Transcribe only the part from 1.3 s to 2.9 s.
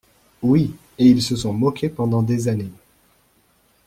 sont moqués pendant des années.